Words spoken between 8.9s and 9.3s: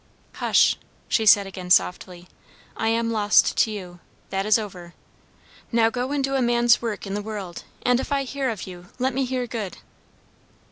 let me